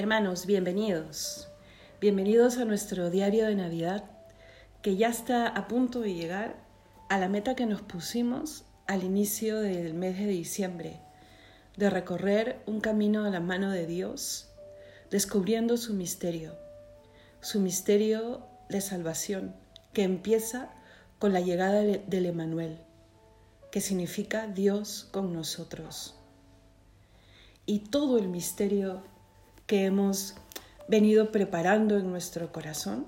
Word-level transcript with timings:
Hermanos, 0.00 0.46
bienvenidos. 0.46 1.50
Bienvenidos 2.00 2.56
a 2.56 2.64
nuestro 2.64 3.10
diario 3.10 3.44
de 3.44 3.54
Navidad 3.54 4.04
que 4.80 4.96
ya 4.96 5.08
está 5.08 5.46
a 5.46 5.68
punto 5.68 6.00
de 6.00 6.14
llegar 6.14 6.56
a 7.10 7.18
la 7.18 7.28
meta 7.28 7.54
que 7.54 7.66
nos 7.66 7.82
pusimos 7.82 8.64
al 8.86 9.04
inicio 9.04 9.60
del 9.60 9.92
mes 9.92 10.16
de 10.16 10.24
diciembre, 10.28 11.02
de 11.76 11.90
recorrer 11.90 12.62
un 12.64 12.80
camino 12.80 13.26
a 13.26 13.28
la 13.28 13.40
mano 13.40 13.70
de 13.72 13.86
Dios, 13.86 14.48
descubriendo 15.10 15.76
su 15.76 15.92
misterio, 15.92 16.54
su 17.42 17.60
misterio 17.60 18.46
de 18.70 18.80
salvación, 18.80 19.54
que 19.92 20.04
empieza 20.04 20.70
con 21.18 21.34
la 21.34 21.40
llegada 21.40 21.82
del 21.82 22.24
Emanuel, 22.24 22.78
que 23.70 23.82
significa 23.82 24.46
Dios 24.46 25.06
con 25.10 25.34
nosotros. 25.34 26.16
Y 27.66 27.80
todo 27.80 28.16
el 28.16 28.28
misterio 28.28 29.02
que 29.70 29.84
hemos 29.84 30.34
venido 30.88 31.30
preparando 31.30 31.96
en 31.96 32.10
nuestro 32.10 32.50
corazón 32.50 33.06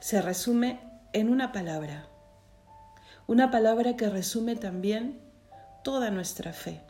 se 0.00 0.20
resume 0.20 0.80
en 1.14 1.30
una 1.30 1.50
palabra, 1.50 2.06
una 3.26 3.50
palabra 3.50 3.96
que 3.96 4.10
resume 4.10 4.54
también 4.54 5.18
toda 5.82 6.10
nuestra 6.10 6.52
fe. 6.52 6.82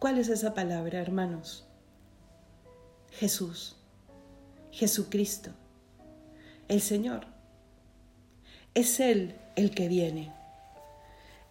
¿Cuál 0.00 0.18
es 0.18 0.28
esa 0.28 0.54
palabra, 0.54 0.98
hermanos? 0.98 1.68
Jesús, 3.12 3.76
Jesucristo, 4.72 5.52
el 6.66 6.80
Señor. 6.80 7.28
Es 8.74 8.98
Él 8.98 9.36
el 9.54 9.70
que 9.70 9.86
viene. 9.86 10.32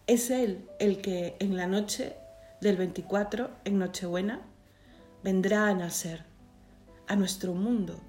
Es 0.06 0.28
Él 0.28 0.68
el 0.78 1.00
que 1.00 1.36
en 1.40 1.56
la 1.56 1.66
noche 1.66 2.16
del 2.60 2.76
24, 2.76 3.48
en 3.64 3.78
Nochebuena, 3.78 4.47
vendrá 5.22 5.68
a 5.68 5.74
nacer 5.74 6.24
a 7.06 7.16
nuestro 7.16 7.54
mundo, 7.54 8.00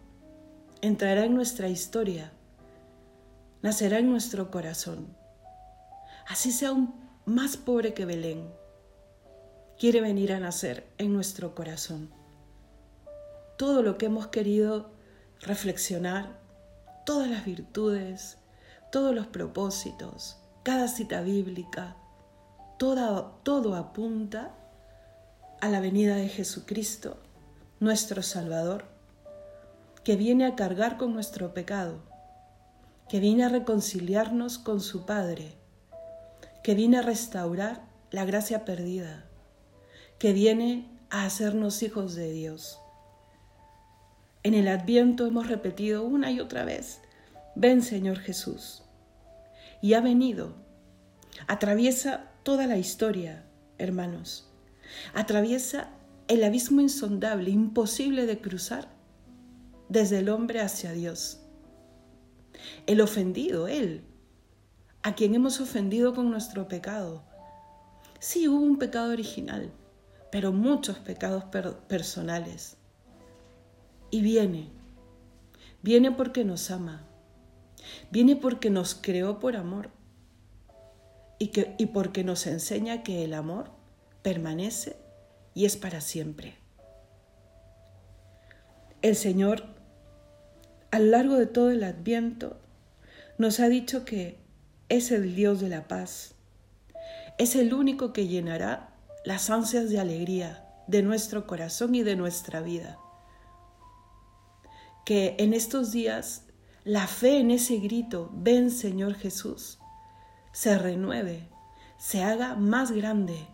entrará 0.81 1.25
en 1.25 1.35
nuestra 1.35 1.67
historia, 1.67 2.31
nacerá 3.61 3.99
en 3.99 4.09
nuestro 4.09 4.51
corazón. 4.51 5.15
Así 6.27 6.51
sea 6.51 6.71
un 6.71 6.93
más 7.25 7.57
pobre 7.57 7.93
que 7.93 8.05
Belén, 8.05 8.51
quiere 9.77 10.01
venir 10.01 10.33
a 10.33 10.39
nacer 10.39 10.87
en 10.97 11.13
nuestro 11.13 11.55
corazón. 11.55 12.11
Todo 13.57 13.81
lo 13.81 13.97
que 13.97 14.07
hemos 14.07 14.27
querido 14.27 14.91
reflexionar, 15.41 16.39
todas 17.05 17.29
las 17.29 17.45
virtudes, 17.45 18.37
todos 18.91 19.15
los 19.15 19.27
propósitos, 19.27 20.37
cada 20.63 20.87
cita 20.87 21.21
bíblica, 21.21 21.95
todo, 22.77 23.75
apunta 23.75 24.55
a 25.61 25.67
la 25.67 25.81
venida 25.81 26.15
de 26.15 26.29
Jesucristo, 26.29 27.17
nuestro 27.79 28.21
Salvador, 28.21 28.85
que 30.03 30.15
viene 30.15 30.45
a 30.45 30.55
cargar 30.55 30.97
con 30.97 31.13
nuestro 31.13 31.53
pecado, 31.53 31.99
que 33.09 33.19
viene 33.19 33.43
a 33.43 33.49
reconciliarnos 33.49 34.57
con 34.57 34.79
su 34.79 35.05
Padre, 35.05 35.53
que 36.63 36.75
viene 36.75 36.97
a 36.97 37.01
restaurar 37.01 37.81
la 38.11 38.23
gracia 38.23 38.63
perdida, 38.63 39.25
que 40.17 40.31
viene 40.31 40.87
a 41.09 41.25
hacernos 41.25 41.83
hijos 41.83 42.15
de 42.15 42.31
Dios. 42.31 42.79
En 44.43 44.53
el 44.53 44.67
adviento 44.69 45.25
hemos 45.25 45.47
repetido 45.47 46.03
una 46.03 46.31
y 46.31 46.39
otra 46.39 46.63
vez, 46.63 47.01
ven 47.55 47.81
Señor 47.81 48.19
Jesús. 48.19 48.83
Y 49.81 49.93
ha 49.93 50.01
venido, 50.01 50.55
atraviesa 51.47 52.31
toda 52.43 52.65
la 52.65 52.77
historia, 52.77 53.43
hermanos 53.77 54.48
Atraviesa 55.13 55.89
el 56.27 56.43
abismo 56.43 56.81
insondable, 56.81 57.49
imposible 57.49 58.25
de 58.25 58.39
cruzar, 58.39 58.87
desde 59.89 60.19
el 60.19 60.29
hombre 60.29 60.61
hacia 60.61 60.91
Dios. 60.91 61.39
El 62.85 63.01
ofendido, 63.01 63.67
Él, 63.67 64.03
a 65.01 65.15
quien 65.15 65.33
hemos 65.33 65.59
ofendido 65.59 66.13
con 66.13 66.29
nuestro 66.29 66.67
pecado. 66.67 67.23
Sí, 68.19 68.47
hubo 68.47 68.61
un 68.61 68.77
pecado 68.77 69.11
original, 69.11 69.71
pero 70.31 70.51
muchos 70.51 70.99
pecados 70.99 71.45
personales. 71.87 72.77
Y 74.11 74.21
viene, 74.21 74.69
viene 75.81 76.11
porque 76.11 76.43
nos 76.43 76.69
ama, 76.69 77.07
viene 78.11 78.35
porque 78.35 78.69
nos 78.69 78.93
creó 78.93 79.39
por 79.39 79.55
amor 79.55 79.89
y, 81.39 81.47
que, 81.47 81.75
y 81.77 81.87
porque 81.87 82.23
nos 82.23 82.45
enseña 82.45 83.03
que 83.03 83.23
el 83.23 83.33
amor 83.33 83.78
permanece 84.21 84.97
y 85.53 85.65
es 85.65 85.77
para 85.77 86.01
siempre. 86.01 86.55
El 89.01 89.15
Señor, 89.15 89.63
a 90.91 90.99
lo 90.99 91.05
largo 91.11 91.35
de 91.35 91.47
todo 91.47 91.71
el 91.71 91.83
adviento, 91.83 92.57
nos 93.37 93.59
ha 93.59 93.69
dicho 93.69 94.03
que 94.03 94.39
es 94.89 95.11
el 95.11 95.35
Dios 95.35 95.61
de 95.61 95.69
la 95.69 95.87
paz. 95.87 96.35
Es 97.37 97.55
el 97.55 97.73
único 97.73 98.11
que 98.11 98.27
llenará 98.27 98.89
las 99.23 99.49
ansias 99.49 99.89
de 99.89 99.99
alegría 99.99 100.65
de 100.87 101.03
nuestro 101.03 101.47
corazón 101.47 101.95
y 101.95 102.03
de 102.03 102.15
nuestra 102.15 102.61
vida. 102.61 102.97
Que 105.05 105.35
en 105.39 105.53
estos 105.53 105.91
días 105.91 106.45
la 106.83 107.07
fe 107.07 107.39
en 107.39 107.51
ese 107.51 107.77
grito, 107.77 108.29
ven 108.33 108.71
Señor 108.71 109.13
Jesús, 109.15 109.79
se 110.51 110.77
renueve, 110.77 111.47
se 111.97 112.23
haga 112.23 112.55
más 112.55 112.91
grande 112.91 113.47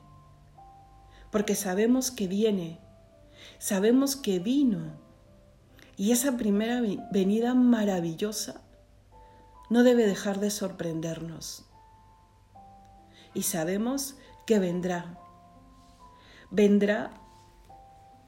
porque 1.36 1.56
sabemos 1.56 2.12
que 2.12 2.30
viene, 2.30 2.80
sabemos 3.60 4.16
que 4.16 4.40
vino. 4.40 4.94
Y 5.98 6.14
esa 6.14 6.38
primera 6.38 6.82
venida 7.12 7.54
maravillosa 7.54 8.62
no 9.70 9.84
debe 9.84 10.08
dejar 10.08 10.40
de 10.40 10.50
sorprendernos. 10.50 11.66
Y 13.34 13.42
sabemos 13.42 14.16
que 14.48 14.60
vendrá. 14.60 15.20
Vendrá 16.52 17.12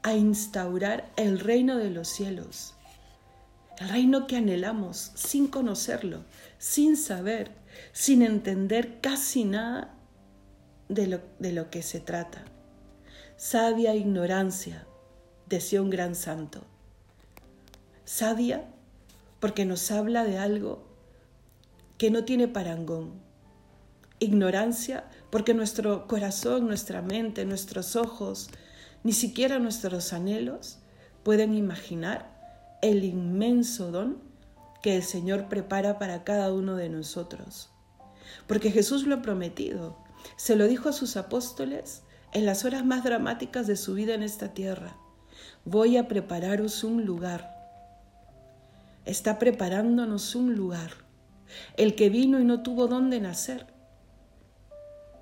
a 0.02 0.12
instaurar 0.12 1.10
el 1.16 1.40
reino 1.40 1.78
de 1.78 1.88
los 1.88 2.08
cielos. 2.08 2.74
El 3.78 3.88
reino 3.88 4.26
que 4.26 4.36
anhelamos 4.36 5.12
sin 5.14 5.46
conocerlo, 5.46 6.26
sin 6.58 6.94
saber, 6.94 7.52
sin 7.92 8.20
entender 8.20 9.00
casi 9.00 9.44
nada 9.46 9.94
de 10.90 11.06
lo, 11.06 11.20
de 11.38 11.52
lo 11.52 11.70
que 11.70 11.80
se 11.80 12.00
trata 12.00 12.44
sabia 13.38 13.94
ignorancia, 13.94 14.84
decía 15.46 15.80
un 15.80 15.90
gran 15.90 16.16
santo. 16.16 16.62
Sabia 18.04 18.68
porque 19.38 19.64
nos 19.64 19.92
habla 19.92 20.24
de 20.24 20.38
algo 20.38 20.82
que 21.98 22.10
no 22.10 22.24
tiene 22.24 22.48
parangón. 22.48 23.12
Ignorancia 24.18 25.04
porque 25.30 25.54
nuestro 25.54 26.08
corazón, 26.08 26.66
nuestra 26.66 27.00
mente, 27.00 27.44
nuestros 27.44 27.94
ojos, 27.94 28.50
ni 29.04 29.12
siquiera 29.12 29.60
nuestros 29.60 30.12
anhelos 30.12 30.80
pueden 31.22 31.54
imaginar 31.54 32.36
el 32.82 33.04
inmenso 33.04 33.92
don 33.92 34.18
que 34.82 34.96
el 34.96 35.04
Señor 35.04 35.48
prepara 35.48 36.00
para 36.00 36.24
cada 36.24 36.52
uno 36.52 36.74
de 36.74 36.88
nosotros. 36.88 37.70
Porque 38.48 38.72
Jesús 38.72 39.06
lo 39.06 39.16
ha 39.16 39.22
prometido, 39.22 39.96
se 40.36 40.56
lo 40.56 40.66
dijo 40.66 40.88
a 40.88 40.92
sus 40.92 41.16
apóstoles 41.16 42.02
en 42.32 42.46
las 42.46 42.64
horas 42.64 42.84
más 42.84 43.04
dramáticas 43.04 43.66
de 43.66 43.76
su 43.76 43.94
vida 43.94 44.14
en 44.14 44.22
esta 44.22 44.54
tierra. 44.54 44.96
Voy 45.64 45.96
a 45.96 46.08
prepararos 46.08 46.84
un 46.84 47.04
lugar. 47.04 47.54
Está 49.04 49.38
preparándonos 49.38 50.34
un 50.34 50.54
lugar. 50.54 50.90
El 51.76 51.94
que 51.94 52.10
vino 52.10 52.40
y 52.40 52.44
no 52.44 52.62
tuvo 52.62 52.86
dónde 52.86 53.20
nacer. 53.20 53.66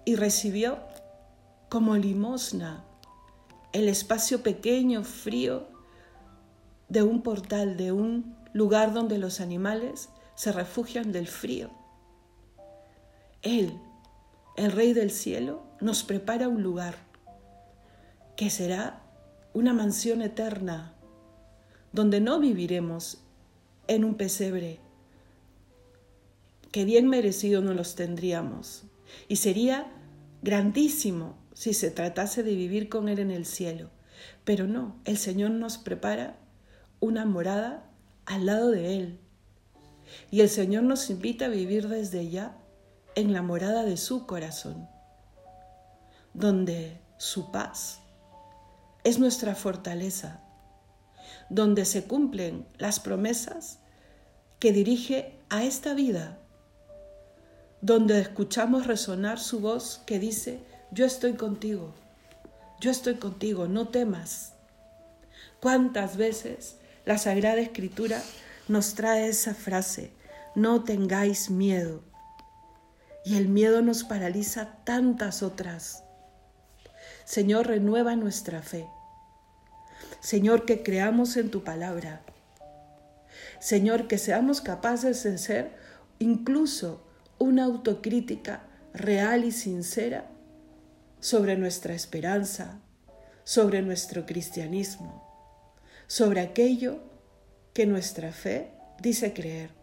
Y 0.05 0.17
recibió 0.17 0.79
como 1.69 1.97
limosna 1.97 2.85
el 3.73 3.89
espacio 3.89 4.43
pequeño, 4.43 5.05
frío, 5.05 5.69
de 6.89 7.03
un 7.03 7.23
portal, 7.23 7.77
de 7.77 7.93
un 7.93 8.37
lugar 8.53 8.93
donde 8.93 9.19
los 9.19 9.41
animales 9.41 10.09
se 10.35 10.53
refugian 10.53 11.13
del 11.13 11.27
frío. 11.27 11.71
Él, 13.43 13.79
el 14.57 14.73
Rey 14.73 14.93
del 14.93 15.11
Cielo, 15.11 15.63
nos 15.81 16.03
prepara 16.03 16.49
un 16.49 16.63
lugar 16.63 16.97
que 18.37 18.51
será 18.51 19.03
una 19.53 19.73
mansión 19.73 20.23
eterna, 20.23 20.95
donde 21.93 22.21
no 22.21 22.41
viviremos 22.41 23.23
en 23.87 24.05
un 24.05 24.17
pesebre, 24.17 24.81
que 26.73 26.85
bien 26.85 27.09
merecido 27.09 27.63
no 27.63 27.73
los 27.75 27.95
tendríamos, 27.95 28.85
y 29.29 29.37
sería 29.37 29.93
grandísimo 30.43 31.37
si 31.55 31.73
se 31.73 31.91
tratase 31.91 32.43
de 32.43 32.55
vivir 32.55 32.89
con 32.89 33.09
Él 33.09 33.19
en 33.19 33.31
el 33.31 33.47
cielo. 33.47 33.91
Pero 34.45 34.67
no, 34.67 34.97
el 35.05 35.17
Señor 35.17 35.53
nos 35.53 35.79
prepara 35.79 36.39
una 37.01 37.25
morada 37.25 37.91
al 38.27 38.47
lado 38.47 38.71
de 38.71 38.99
Él. 38.99 39.19
Y 40.31 40.41
el 40.41 40.49
Señor 40.49 40.83
nos 40.83 41.11
invita 41.11 41.47
a 41.47 41.49
vivir 41.49 41.89
desde 41.89 42.29
ya 42.29 42.59
en 43.17 43.33
la 43.33 43.43
morada 43.43 43.83
de 43.83 43.97
su 43.97 44.27
corazón 44.27 44.89
donde 46.37 47.01
su 47.17 47.51
paz 47.51 48.01
es 49.05 49.19
nuestra 49.19 49.55
fortaleza, 49.55 50.43
donde 51.49 51.87
se 51.87 52.05
cumplen 52.05 52.67
las 52.77 53.01
promesas 53.01 53.79
que 54.59 54.73
dirige 54.73 55.39
a 55.49 55.65
esta 55.65 55.95
vida, 55.95 56.39
donde 57.81 58.21
escuchamos 58.21 58.87
resonar 58.87 59.39
su 59.39 59.61
voz 59.61 60.03
que 60.05 60.19
dice, 60.19 60.61
yo 60.91 61.07
estoy 61.07 61.35
contigo, 61.35 61.95
yo 62.81 62.91
estoy 62.91 63.15
contigo, 63.15 63.67
no 63.67 63.89
temas. 63.89 64.53
¿Cuántas 65.63 66.19
veces 66.19 66.77
la 67.07 67.17
Sagrada 67.17 67.61
Escritura 67.61 68.23
nos 68.69 68.95
trae 68.95 69.29
esa 69.29 69.55
frase, 69.55 70.13
no 70.55 70.85
tengáis 70.85 71.49
miedo? 71.49 72.03
Y 73.27 73.37
el 73.37 73.49
miedo 73.49 73.83
nos 73.83 74.05
paraliza 74.05 74.77
tantas 74.85 75.43
otras. 75.43 76.05
Señor, 77.25 77.67
renueva 77.67 78.15
nuestra 78.15 78.63
fe. 78.63 78.87
Señor, 80.21 80.65
que 80.65 80.85
creamos 80.85 81.37
en 81.37 81.51
tu 81.51 81.65
palabra. 81.65 82.23
Señor, 83.59 84.07
que 84.07 84.19
seamos 84.19 84.61
capaces 84.61 85.25
de 85.25 85.39
ser 85.39 85.73
incluso 86.21 87.05
una 87.41 87.65
autocrítica 87.65 88.63
real 88.95 89.45
y 89.45 89.51
sincera 89.51 90.31
sobre 91.19 91.57
nuestra 91.57 91.95
esperanza, 91.95 92.79
sobre 93.43 93.83
nuestro 93.83 94.25
cristianismo, 94.25 95.27
sobre 96.07 96.43
aquello 96.43 97.01
que 97.75 97.87
nuestra 97.87 98.31
fe 98.31 98.71
dice 99.01 99.33
creer, 99.33 99.76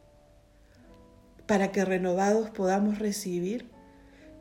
para 1.53 1.71
que 1.71 1.85
renovados 1.85 2.49
podamos 2.49 2.97
recibir 2.97 3.69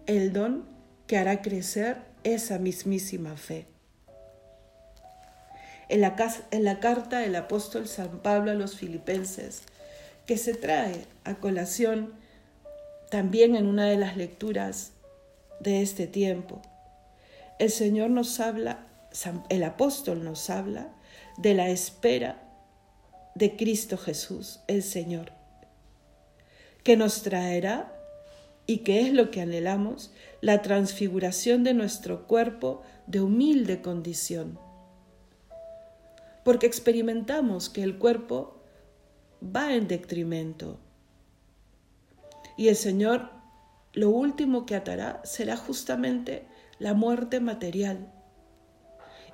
el 0.07 0.33
don 0.33 0.65
que 1.07 1.19
hará 1.19 1.43
crecer 1.43 1.99
esa 2.25 2.59
mismísima 2.59 3.37
fe. 3.37 3.67
En 5.91 6.01
la, 6.01 6.17
en 6.53 6.65
la, 6.65 6.81
carta 6.81 7.19
del 7.19 7.37
apóstol 7.37 7.87
San 7.87 8.21
Pablo 8.21 8.53
a 8.53 8.55
los 8.55 8.77
filipenses, 8.77 9.65
que 10.25 10.39
se 10.39 10.55
trae 10.55 11.05
a 11.25 11.35
colación 11.35 12.15
también 13.11 13.57
en 13.57 13.67
una 13.67 13.85
de 13.85 13.99
las 13.99 14.17
lecturas 14.17 14.93
de 15.61 15.83
este 15.83 16.07
tiempo, 16.07 16.63
el 17.59 17.69
Señor 17.69 18.09
nos 18.09 18.41
habla, 18.41 18.87
el 19.51 19.65
apóstol 19.65 20.25
nos 20.25 20.49
habla 20.49 20.89
de 21.37 21.53
la 21.53 21.69
espera 21.69 22.43
de 23.35 23.55
Cristo 23.55 23.99
Jesús, 23.99 24.61
el 24.67 24.83
Señor, 24.83 25.42
que 26.83 26.97
nos 26.97 27.23
traerá 27.23 27.93
y 28.67 28.79
que 28.79 29.01
es 29.01 29.13
lo 29.13 29.31
que 29.31 29.41
anhelamos, 29.41 30.13
la 30.41 30.63
transfiguración 30.63 31.65
de 31.65 31.75
nuestro 31.75 32.27
cuerpo 32.27 32.83
de 33.07 33.21
humilde 33.21 33.83
condición. 33.83 34.59
Porque 36.45 36.67
experimentamos 36.67 37.69
que 37.69 37.83
el 37.83 37.99
cuerpo 37.99 38.63
va 39.45 39.75
en 39.75 39.89
detrimento. 39.89 40.79
Y 42.57 42.69
el 42.69 42.77
Señor 42.77 43.31
lo 43.93 44.11
último 44.11 44.65
que 44.67 44.75
atará 44.75 45.21
será 45.25 45.57
justamente 45.57 46.47
la 46.79 46.95
muerte 46.95 47.41
material 47.41 48.11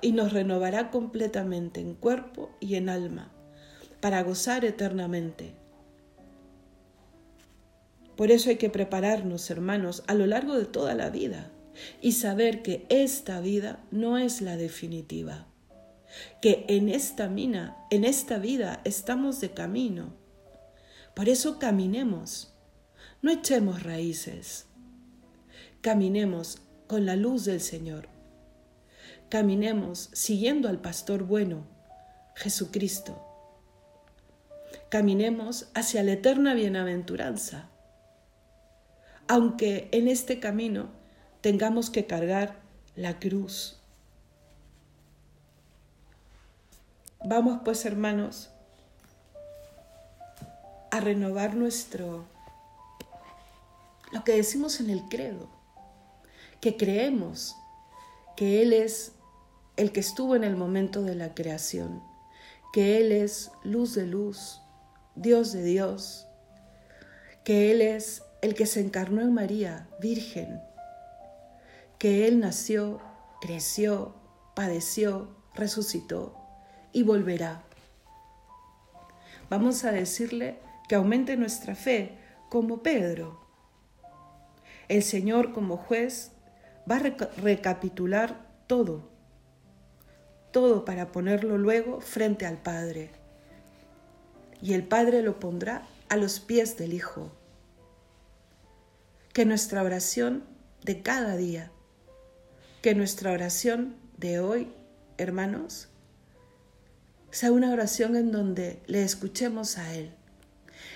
y 0.01 0.11
nos 0.11 0.33
renovará 0.33 0.91
completamente 0.91 1.81
en 1.81 1.95
cuerpo 1.95 2.51
y 2.59 2.75
en 2.75 2.89
alma 2.89 3.31
para 4.01 4.21
gozar 4.23 4.65
eternamente. 4.65 5.58
Por 8.19 8.31
eso 8.31 8.49
hay 8.49 8.57
que 8.57 8.69
prepararnos, 8.69 9.49
hermanos, 9.49 10.03
a 10.07 10.13
lo 10.13 10.27
largo 10.27 10.57
de 10.57 10.65
toda 10.65 10.93
la 10.93 11.09
vida 11.09 11.53
y 12.01 12.11
saber 12.11 12.61
que 12.63 12.85
esta 12.89 13.39
vida 13.39 13.81
no 13.91 14.17
es 14.17 14.41
la 14.41 14.57
definitiva, 14.57 15.47
que 16.41 16.65
en 16.67 16.89
esta 16.89 17.29
mina, 17.29 17.77
en 17.89 18.03
esta 18.03 18.37
vida 18.37 18.81
estamos 18.83 19.39
de 19.39 19.51
camino. 19.51 20.17
Por 21.15 21.29
eso 21.29 21.59
caminemos, 21.59 22.53
no 23.21 23.31
echemos 23.31 23.83
raíces, 23.83 24.65
caminemos 25.79 26.61
con 26.87 27.05
la 27.05 27.15
luz 27.15 27.45
del 27.45 27.61
Señor. 27.61 28.09
Caminemos 29.29 30.09
siguiendo 30.11 30.67
al 30.67 30.81
pastor 30.81 31.23
bueno, 31.23 31.67
Jesucristo. 32.35 33.25
Caminemos 34.89 35.69
hacia 35.73 36.03
la 36.03 36.11
eterna 36.11 36.53
bienaventuranza 36.53 37.69
aunque 39.29 39.89
en 39.91 40.07
este 40.07 40.39
camino 40.39 40.89
tengamos 41.41 41.91
que 41.91 42.07
cargar 42.07 42.59
la 42.95 43.19
cruz. 43.19 43.79
Vamos 47.23 47.61
pues, 47.63 47.85
hermanos, 47.85 48.49
a 50.89 50.99
renovar 50.99 51.55
nuestro, 51.55 52.25
lo 54.11 54.23
que 54.23 54.31
decimos 54.31 54.79
en 54.79 54.89
el 54.89 55.03
credo, 55.03 55.47
que 56.59 56.75
creemos 56.75 57.55
que 58.35 58.63
Él 58.63 58.73
es 58.73 59.11
el 59.77 59.91
que 59.91 59.99
estuvo 59.99 60.35
en 60.35 60.43
el 60.43 60.55
momento 60.55 61.03
de 61.03 61.13
la 61.13 61.35
creación, 61.35 62.01
que 62.73 62.97
Él 62.97 63.11
es 63.11 63.51
luz 63.63 63.93
de 63.93 64.07
luz, 64.07 64.59
Dios 65.13 65.51
de 65.51 65.63
Dios, 65.63 66.25
que 67.43 67.71
Él 67.71 67.83
es 67.83 68.23
el 68.41 68.55
que 68.55 68.65
se 68.65 68.79
encarnó 68.79 69.21
en 69.21 69.33
María, 69.33 69.87
virgen, 69.99 70.61
que 71.97 72.27
Él 72.27 72.39
nació, 72.39 73.01
creció, 73.41 74.15
padeció, 74.55 75.35
resucitó 75.53 76.35
y 76.93 77.03
volverá. 77.03 77.63
Vamos 79.49 79.83
a 79.83 79.91
decirle 79.91 80.59
que 80.87 80.95
aumente 80.95 81.35
nuestra 81.35 81.75
fe 81.75 82.17
como 82.49 82.81
Pedro. 82.81 83.45
El 84.87 85.03
Señor 85.03 85.51
como 85.53 85.75
juez 85.77 86.31
va 86.89 86.97
a 86.97 87.31
recapitular 87.41 88.47
todo, 88.67 89.09
todo 90.51 90.85
para 90.85 91.11
ponerlo 91.11 91.57
luego 91.57 91.99
frente 91.99 92.45
al 92.45 92.57
Padre. 92.57 93.11
Y 94.61 94.73
el 94.73 94.83
Padre 94.83 95.21
lo 95.21 95.39
pondrá 95.39 95.83
a 96.07 96.15
los 96.15 96.39
pies 96.39 96.77
del 96.77 96.93
Hijo 96.93 97.31
que 99.33 99.45
nuestra 99.45 99.83
oración 99.83 100.43
de 100.83 101.01
cada 101.01 101.35
día, 101.37 101.71
que 102.81 102.95
nuestra 102.95 103.31
oración 103.31 103.95
de 104.17 104.39
hoy, 104.39 104.73
hermanos, 105.17 105.89
sea 107.31 107.51
una 107.51 107.71
oración 107.71 108.15
en 108.15 108.31
donde 108.31 108.81
le 108.87 109.03
escuchemos 109.03 109.77
a 109.77 109.93
Él. 109.93 110.13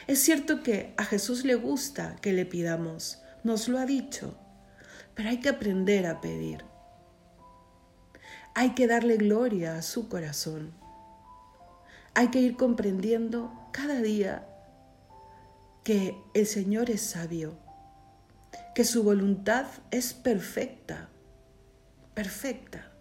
Es 0.07 0.19
cierto 0.19 0.63
que 0.63 0.93
a 0.97 1.05
Jesús 1.05 1.45
le 1.45 1.55
gusta 1.55 2.15
que 2.21 2.33
le 2.33 2.45
pidamos, 2.45 3.21
nos 3.43 3.67
lo 3.67 3.77
ha 3.77 3.85
dicho, 3.85 4.35
pero 5.13 5.29
hay 5.29 5.39
que 5.39 5.49
aprender 5.49 6.07
a 6.07 6.19
pedir. 6.19 6.65
Hay 8.55 8.71
que 8.71 8.87
darle 8.87 9.17
gloria 9.17 9.77
a 9.77 9.81
su 9.81 10.09
corazón. 10.09 10.73
Hay 12.13 12.29
que 12.29 12.39
ir 12.39 12.55
comprendiendo 12.55 13.51
cada 13.71 14.01
día 14.01 14.47
que 15.83 16.15
el 16.33 16.45
Señor 16.47 16.89
es 16.89 17.01
sabio 17.01 17.62
que 18.73 18.85
su 18.85 19.03
voluntad 19.03 19.65
es 19.91 20.13
perfecta, 20.13 21.09
perfecta. 22.13 22.91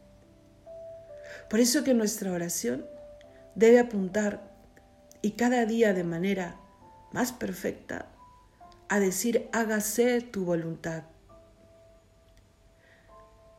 Por 1.48 1.60
eso 1.60 1.84
que 1.84 1.94
nuestra 1.94 2.32
oración 2.32 2.86
debe 3.54 3.80
apuntar 3.80 4.52
y 5.22 5.32
cada 5.32 5.64
día 5.66 5.94
de 5.94 6.04
manera 6.04 6.56
más 7.12 7.32
perfecta 7.32 8.08
a 8.88 9.00
decir 9.00 9.48
hágase 9.52 10.20
tu 10.20 10.44
voluntad. 10.44 11.04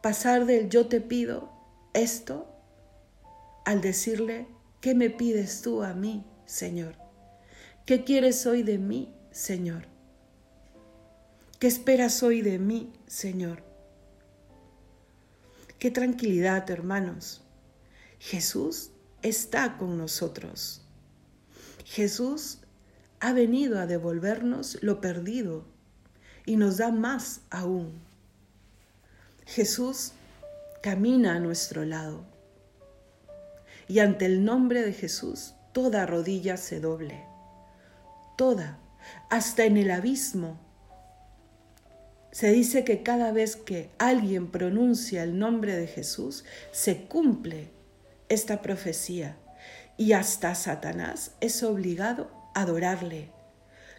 Pasar 0.01 0.45
del 0.45 0.69
yo 0.69 0.87
te 0.87 1.01
pido 1.01 1.49
esto 1.93 2.47
al 3.65 3.81
decirle, 3.81 4.47
¿qué 4.81 4.93
me 4.93 5.09
pides 5.09 5.61
tú 5.61 5.83
a 5.83 5.93
mí, 5.93 6.25
Señor? 6.45 6.95
¿Qué 7.85 8.03
quieres 8.03 8.45
hoy 8.45 8.63
de 8.63 8.77
mí, 8.77 9.15
Señor? 9.31 9.92
¿Qué 11.63 11.67
esperas 11.67 12.23
hoy 12.23 12.41
de 12.41 12.59
mí, 12.59 12.91
Señor? 13.07 13.63
Qué 15.79 15.91
tranquilidad, 15.91 16.69
hermanos. 16.69 17.41
Jesús 18.19 18.91
está 19.21 19.77
con 19.77 19.97
nosotros. 19.97 20.81
Jesús 21.85 22.59
ha 23.21 23.31
venido 23.31 23.79
a 23.79 23.87
devolvernos 23.87 24.77
lo 24.81 24.99
perdido 24.99 25.63
y 26.45 26.57
nos 26.57 26.75
da 26.75 26.91
más 26.91 27.39
aún. 27.49 27.93
Jesús 29.45 30.11
camina 30.81 31.35
a 31.35 31.39
nuestro 31.39 31.85
lado 31.85 32.25
y 33.87 33.99
ante 33.99 34.25
el 34.25 34.43
nombre 34.43 34.81
de 34.81 34.91
Jesús 34.91 35.53
toda 35.71 36.05
rodilla 36.05 36.57
se 36.57 36.81
doble, 36.81 37.23
toda, 38.35 38.79
hasta 39.29 39.63
en 39.63 39.77
el 39.77 39.91
abismo 39.91 40.59
se 42.33 42.51
dice 42.51 42.83
que 42.83 43.03
cada 43.03 43.31
vez 43.31 43.55
que 43.55 43.91
alguien 43.99 44.47
pronuncia 44.47 45.21
el 45.21 45.37
nombre 45.37 45.77
de 45.77 45.85
Jesús, 45.85 46.45
se 46.71 47.03
cumple 47.05 47.69
esta 48.27 48.63
profecía, 48.63 49.37
y 49.97 50.13
hasta 50.13 50.55
Satanás 50.55 51.35
es 51.41 51.61
obligado 51.61 52.31
a 52.55 52.63
adorarle, 52.63 53.29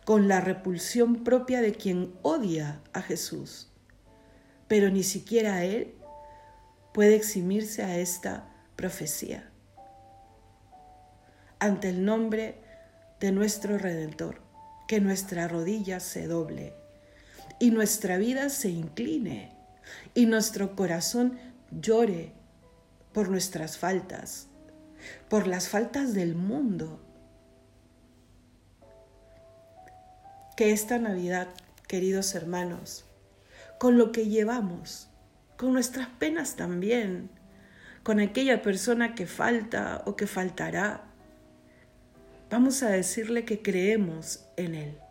con 0.05 0.27
la 0.27 0.41
repulsión 0.41 1.23
propia 1.23 1.61
de 1.61 1.75
quien 1.75 2.13
odia 2.23 2.81
a 2.93 3.03
Jesús. 3.03 3.71
Pero 4.67 4.91
ni 4.91 5.05
siquiera 5.05 5.65
él 5.65 5.95
puede 6.93 7.15
eximirse 7.15 7.85
a 7.85 7.99
esta 7.99 8.53
profecía. 8.75 9.49
Ante 11.61 11.91
el 11.91 12.05
nombre 12.05 12.57
de 13.21 13.31
nuestro 13.31 13.79
Redentor, 13.79 14.43
que 14.89 15.01
nuestra 15.01 15.47
rodilla 15.47 16.01
se 16.01 16.27
doble 16.27 16.75
y 17.59 17.71
nuestra 17.71 18.19
vida 18.19 18.49
se 18.49 18.71
incline 18.71 19.53
y 20.15 20.27
nuestro 20.27 20.77
corazón 20.77 21.39
llore 21.71 22.33
por 23.13 23.29
nuestras 23.29 23.79
faltas, 23.79 24.49
por 25.29 25.47
las 25.47 25.69
faltas 25.69 26.15
del 26.15 26.35
mundo. 26.35 27.01
Que 30.57 30.73
esta 30.73 30.99
Navidad, 30.99 31.49
queridos 31.89 32.35
hermanos, 32.35 33.05
con 33.79 33.99
lo 33.99 34.13
que 34.13 34.29
llevamos, 34.29 35.09
con 35.57 35.73
nuestras 35.73 36.09
penas 36.09 36.57
también, 36.57 37.31
con 38.03 38.21
aquella 38.21 38.63
persona 38.63 39.15
que 39.15 39.27
falta 39.27 40.03
o 40.07 40.15
que 40.17 40.27
faltará, 40.27 41.05
vamos 42.51 42.83
a 42.83 42.91
decirle 42.91 43.45
que 43.45 43.63
creemos 43.63 44.45
en 44.57 44.75
Él. 44.75 45.04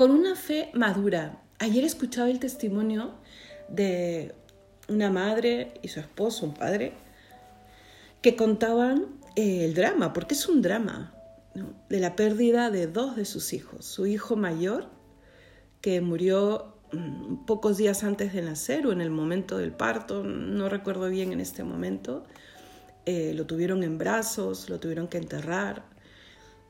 Con 0.00 0.12
una 0.12 0.34
fe 0.34 0.70
madura. 0.72 1.42
Ayer 1.58 1.84
escuchaba 1.84 2.30
el 2.30 2.38
testimonio 2.38 3.16
de 3.68 4.34
una 4.88 5.10
madre 5.10 5.74
y 5.82 5.88
su 5.88 6.00
esposo, 6.00 6.46
un 6.46 6.54
padre, 6.54 6.94
que 8.22 8.34
contaban 8.34 9.08
eh, 9.36 9.66
el 9.66 9.74
drama, 9.74 10.14
porque 10.14 10.32
es 10.32 10.48
un 10.48 10.62
drama, 10.62 11.12
de 11.90 12.00
la 12.00 12.16
pérdida 12.16 12.70
de 12.70 12.86
dos 12.86 13.14
de 13.14 13.26
sus 13.26 13.52
hijos. 13.52 13.84
Su 13.84 14.06
hijo 14.06 14.36
mayor, 14.36 14.88
que 15.82 16.00
murió 16.00 16.78
mm, 16.92 17.44
pocos 17.44 17.76
días 17.76 18.02
antes 18.02 18.32
de 18.32 18.40
nacer 18.40 18.86
o 18.86 18.92
en 18.92 19.02
el 19.02 19.10
momento 19.10 19.58
del 19.58 19.72
parto, 19.72 20.24
no 20.24 20.70
recuerdo 20.70 21.10
bien 21.10 21.30
en 21.30 21.40
este 21.40 21.62
momento, 21.62 22.24
eh, 23.04 23.34
lo 23.34 23.44
tuvieron 23.44 23.82
en 23.82 23.98
brazos, 23.98 24.70
lo 24.70 24.80
tuvieron 24.80 25.08
que 25.08 25.18
enterrar. 25.18 25.84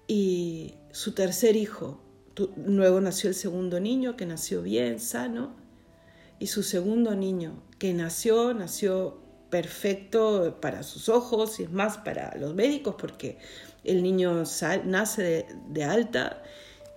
Y 0.08 0.74
su 0.90 1.14
tercer 1.14 1.54
hijo, 1.54 2.09
luego 2.56 3.00
nació 3.00 3.28
el 3.28 3.34
segundo 3.34 3.80
niño, 3.80 4.16
que 4.16 4.26
nació 4.26 4.62
bien, 4.62 5.00
sano, 5.00 5.54
y 6.38 6.46
su 6.46 6.62
segundo 6.62 7.14
niño, 7.14 7.62
que 7.78 7.92
nació, 7.92 8.54
nació 8.54 9.20
perfecto 9.50 10.58
para 10.60 10.82
sus 10.82 11.08
ojos 11.08 11.60
y 11.60 11.64
es 11.64 11.70
más 11.70 11.98
para 11.98 12.34
los 12.36 12.54
médicos 12.54 12.94
porque 12.98 13.38
el 13.84 14.02
niño 14.02 14.44
nace 14.84 15.46
de, 15.68 15.84
alta 15.84 16.42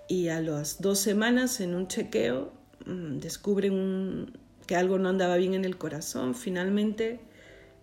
y 0.07 0.29
a 0.29 0.39
las 0.39 0.81
dos 0.81 0.99
semanas 0.99 1.59
en 1.59 1.75
un 1.75 1.87
chequeo 1.87 2.53
mm, 2.85 3.17
descubren 3.17 4.37
que 4.67 4.75
algo 4.75 4.97
no 4.97 5.09
andaba 5.09 5.35
bien 5.35 5.53
en 5.53 5.65
el 5.65 5.77
corazón. 5.77 6.35
Finalmente 6.35 7.19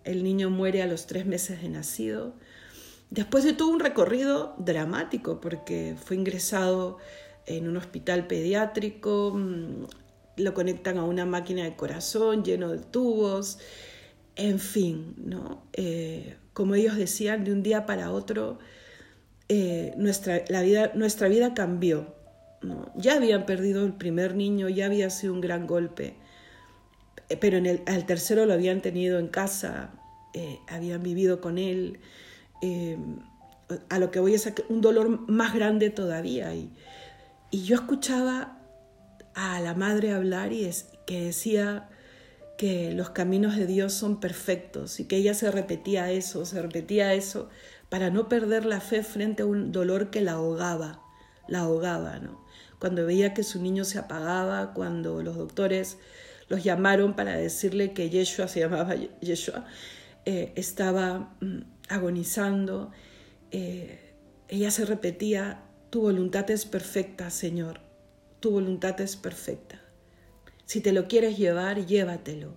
el 0.04 0.22
niño 0.22 0.50
muere 0.50 0.82
a 0.82 0.86
los 0.86 1.06
tres 1.06 1.26
meses 1.26 1.60
de 1.60 1.68
nacido. 1.68 2.34
Después 3.10 3.44
de 3.44 3.52
todo 3.52 3.68
un 3.68 3.80
recorrido 3.80 4.54
dramático 4.58 5.40
porque 5.40 5.96
fue 6.02 6.16
ingresado 6.16 6.98
en 7.46 7.68
un 7.68 7.76
hospital 7.76 8.26
pediátrico, 8.26 9.32
mm, 9.34 9.84
lo 10.36 10.54
conectan 10.54 10.98
a 10.98 11.04
una 11.04 11.26
máquina 11.26 11.64
de 11.64 11.76
corazón 11.76 12.44
lleno 12.44 12.70
de 12.70 12.78
tubos, 12.78 13.58
en 14.36 14.58
fin, 14.58 15.14
¿no? 15.18 15.62
Eh, 15.72 16.36
como 16.52 16.74
ellos 16.74 16.96
decían, 16.96 17.44
de 17.44 17.52
un 17.52 17.62
día 17.62 17.86
para 17.86 18.10
otro, 18.10 18.58
eh, 19.48 19.92
nuestra, 19.96 20.44
la 20.48 20.62
vida, 20.62 20.92
nuestra 20.94 21.28
vida 21.28 21.54
cambió. 21.54 22.14
Ya 22.94 23.14
habían 23.14 23.46
perdido 23.46 23.86
el 23.86 23.94
primer 23.94 24.34
niño, 24.34 24.68
ya 24.68 24.86
había 24.86 25.08
sido 25.08 25.32
un 25.32 25.40
gran 25.40 25.66
golpe, 25.66 26.14
eh, 27.28 27.36
pero 27.38 27.56
en 27.56 27.66
el, 27.66 27.82
al 27.86 28.04
tercero 28.06 28.44
lo 28.44 28.52
habían 28.52 28.82
tenido 28.82 29.18
en 29.18 29.28
casa, 29.28 29.92
habían 30.68 31.02
vivido 31.02 31.40
con 31.40 31.58
él. 31.58 32.00
a 33.88 33.98
lo 33.98 34.10
que 34.10 34.20
voy 34.20 34.34
es 34.34 34.52
un 34.68 34.80
dolor 34.80 35.28
más 35.28 35.54
grande 35.54 35.90
todavía. 35.90 36.54
Y, 36.54 36.70
y 37.50 37.64
yo 37.64 37.76
escuchaba 37.76 38.58
a 39.34 39.60
la 39.60 39.74
madre 39.74 40.12
hablar 40.12 40.52
y 40.52 40.64
es, 40.64 40.90
que 41.06 41.24
decía 41.24 41.88
que 42.56 42.92
los 42.92 43.10
caminos 43.10 43.56
de 43.56 43.66
Dios 43.66 43.92
son 43.92 44.20
perfectos 44.20 45.00
y 45.00 45.06
que 45.06 45.16
ella 45.16 45.34
se 45.34 45.50
repetía 45.50 46.10
eso, 46.12 46.44
se 46.44 46.60
repetía 46.60 47.14
eso 47.14 47.48
para 47.88 48.10
no 48.10 48.28
perder 48.28 48.64
la 48.66 48.80
fe 48.80 49.02
frente 49.02 49.42
a 49.42 49.46
un 49.46 49.72
dolor 49.72 50.10
que 50.10 50.20
la 50.20 50.32
ahogaba, 50.32 51.02
la 51.48 51.60
ahogaba, 51.60 52.18
¿no? 52.18 52.44
Cuando 52.78 53.04
veía 53.04 53.34
que 53.34 53.42
su 53.42 53.60
niño 53.60 53.84
se 53.84 53.98
apagaba, 53.98 54.72
cuando 54.72 55.22
los 55.22 55.36
doctores 55.36 55.98
los 56.48 56.62
llamaron 56.62 57.14
para 57.14 57.36
decirle 57.36 57.92
que 57.92 58.10
Yeshua 58.10 58.46
se 58.46 58.60
llamaba 58.60 58.94
Yeshua, 59.20 59.66
eh, 60.24 60.52
estaba 60.56 61.34
mm, 61.40 61.60
agonizando, 61.88 62.90
eh, 63.50 64.14
ella 64.48 64.70
se 64.70 64.84
repetía, 64.84 65.62
tu 65.90 66.00
voluntad 66.02 66.50
es 66.50 66.64
perfecta, 66.64 67.30
Señor 67.30 67.90
tu 68.40 68.50
voluntad 68.50 69.00
es 69.00 69.16
perfecta. 69.16 69.80
Si 70.64 70.80
te 70.80 70.92
lo 70.92 71.06
quieres 71.06 71.36
llevar, 71.36 71.86
llévatelo. 71.86 72.54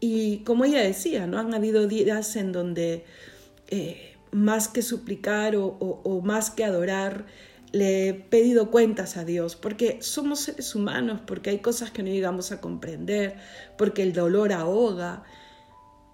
Y 0.00 0.38
como 0.38 0.64
ella 0.64 0.80
decía, 0.80 1.26
¿no? 1.26 1.38
Han 1.38 1.54
habido 1.54 1.86
días 1.86 2.36
en 2.36 2.52
donde 2.52 3.04
eh, 3.68 4.14
más 4.32 4.68
que 4.68 4.82
suplicar 4.82 5.54
o, 5.56 6.22
más 6.24 6.50
que 6.50 6.64
adorar, 6.64 7.26
le 7.72 8.08
he 8.08 8.14
pedido 8.14 8.70
cuentas 8.70 9.16
a 9.16 9.24
Dios, 9.24 9.56
porque 9.56 9.98
somos 10.00 10.40
seres 10.40 10.74
humanos, 10.74 11.20
porque 11.26 11.50
hay 11.50 11.58
cosas 11.58 11.90
que 11.90 12.02
no 12.02 12.08
llegamos 12.08 12.52
a 12.52 12.60
comprender, 12.60 13.36
porque 13.76 14.02
el 14.02 14.12
dolor 14.12 14.52
ahoga. 14.52 15.24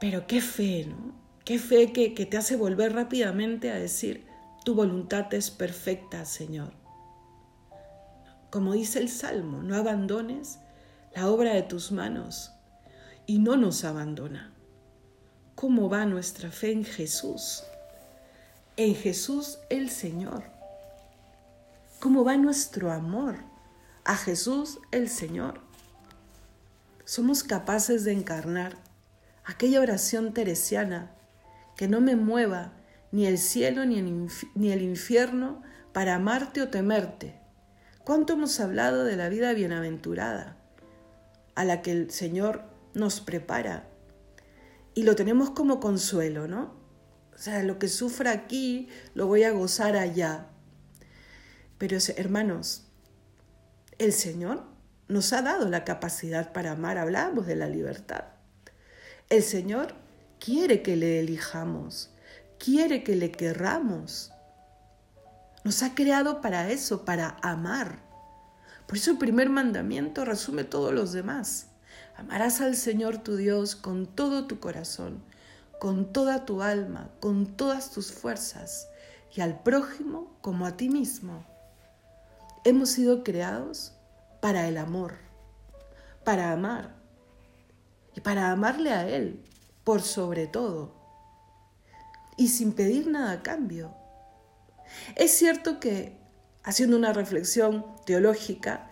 Pero 0.00 0.26
qué 0.26 0.40
fe, 0.40 0.86
¿no? 0.88 1.14
Qué 1.44 1.58
fe 1.58 1.92
que, 1.92 2.14
que 2.14 2.24
te 2.24 2.36
hace 2.36 2.56
volver 2.56 2.94
rápidamente 2.94 3.70
a 3.70 3.74
decir, 3.74 4.24
tu 4.64 4.74
voluntad 4.74 5.32
es 5.34 5.50
perfecta, 5.50 6.24
Señor. 6.24 6.72
Como 8.50 8.74
dice 8.74 8.98
el 8.98 9.08
Salmo, 9.08 9.62
no 9.62 9.76
abandones 9.76 10.58
la 11.14 11.28
obra 11.28 11.54
de 11.54 11.62
tus 11.62 11.90
manos 11.90 12.52
y 13.26 13.38
no 13.38 13.56
nos 13.56 13.84
abandona. 13.84 14.52
¿Cómo 15.54 15.88
va 15.88 16.06
nuestra 16.06 16.50
fe 16.50 16.72
en 16.72 16.84
Jesús? 16.84 17.64
En 18.76 18.94
Jesús 18.94 19.58
el 19.68 19.90
Señor. 19.90 20.44
¿Cómo 22.00 22.24
va 22.24 22.36
nuestro 22.36 22.92
amor 22.92 23.36
a 24.04 24.16
Jesús 24.16 24.80
el 24.90 25.08
Señor? 25.08 25.60
Somos 27.04 27.42
capaces 27.42 28.04
de 28.04 28.12
encarnar 28.12 28.76
aquella 29.44 29.80
oración 29.80 30.32
teresiana 30.32 31.10
que 31.76 31.88
no 31.88 32.00
me 32.00 32.16
mueva 32.16 32.72
ni 33.12 33.26
el 33.26 33.38
cielo 33.38 33.84
ni 33.84 33.98
el, 34.72 34.82
infierno 34.82 35.62
para 35.92 36.16
amarte 36.16 36.62
o 36.62 36.68
temerte, 36.68 37.40
¿Cuánto 38.04 38.32
hemos 38.32 38.58
hablado 38.58 39.04
de 39.04 39.14
la 39.14 39.28
vida 39.28 39.52
bienaventurada 39.52 40.56
a 41.54 41.64
la 41.64 41.82
que 41.82 41.92
el 41.92 42.10
Señor 42.10 42.64
nos 42.94 43.20
prepara? 43.20 43.86
Y 44.94 45.04
lo 45.04 45.14
tenemos 45.14 45.50
como 45.50 45.78
consuelo, 45.78 46.48
¿no? 46.48 46.74
O 47.32 47.38
sea, 47.38 47.62
lo 47.62 47.78
que 47.78 47.86
sufra 47.86 48.32
aquí 48.32 48.88
lo 49.14 49.28
voy 49.28 49.44
a 49.44 49.52
gozar 49.52 49.96
allá. 49.96 50.48
Pero 51.78 51.96
hermanos, 52.16 52.88
el 53.98 54.12
Señor 54.12 54.64
nos 55.06 55.32
ha 55.32 55.42
dado 55.42 55.68
la 55.68 55.84
capacidad 55.84 56.52
para 56.52 56.72
amar. 56.72 56.98
Hablamos 56.98 57.46
de 57.46 57.54
la 57.54 57.68
libertad. 57.68 58.24
El 59.28 59.44
Señor 59.44 59.94
quiere 60.40 60.82
que 60.82 60.96
le 60.96 61.20
elijamos, 61.20 62.11
quiere 62.62 63.02
que 63.02 63.16
le 63.16 63.32
querramos. 63.32 64.30
Nos 65.64 65.82
ha 65.82 65.96
creado 65.96 66.40
para 66.40 66.70
eso, 66.70 67.04
para 67.04 67.36
amar. 67.42 67.98
Por 68.86 68.96
eso 68.96 69.10
el 69.10 69.18
primer 69.18 69.50
mandamiento 69.50 70.24
resume 70.24 70.62
todos 70.62 70.94
los 70.94 71.12
demás. 71.12 71.66
Amarás 72.16 72.60
al 72.60 72.76
Señor 72.76 73.18
tu 73.18 73.34
Dios 73.34 73.74
con 73.74 74.06
todo 74.06 74.46
tu 74.46 74.60
corazón, 74.60 75.24
con 75.80 76.12
toda 76.12 76.44
tu 76.44 76.62
alma, 76.62 77.10
con 77.18 77.46
todas 77.46 77.90
tus 77.90 78.12
fuerzas 78.12 78.86
y 79.34 79.40
al 79.40 79.60
prójimo 79.60 80.36
como 80.40 80.64
a 80.64 80.76
ti 80.76 80.88
mismo. 80.88 81.44
Hemos 82.64 82.90
sido 82.90 83.24
creados 83.24 83.92
para 84.40 84.68
el 84.68 84.78
amor, 84.78 85.14
para 86.22 86.52
amar 86.52 86.94
y 88.14 88.20
para 88.20 88.52
amarle 88.52 88.92
a 88.92 89.08
Él 89.08 89.42
por 89.82 90.00
sobre 90.00 90.46
todo 90.46 91.01
y 92.42 92.48
sin 92.48 92.72
pedir 92.72 93.06
nada 93.06 93.32
a 93.32 93.42
cambio 93.42 93.94
es 95.16 95.30
cierto 95.32 95.80
que, 95.80 96.16
haciendo 96.62 96.96
una 96.96 97.12
reflexión 97.12 97.84
teológica, 98.04 98.90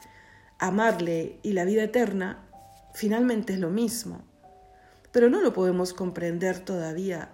amarle 0.58 1.38
y 1.42 1.52
la 1.52 1.64
vida 1.64 1.84
eterna 1.84 2.46
finalmente 2.94 3.54
es 3.54 3.58
lo 3.58 3.70
mismo, 3.70 4.22
pero 5.12 5.28
no 5.28 5.40
lo 5.40 5.52
podemos 5.52 5.92
comprender 5.92 6.60
todavía, 6.60 7.30